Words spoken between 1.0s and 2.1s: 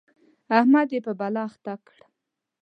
په بلا اخته کړ.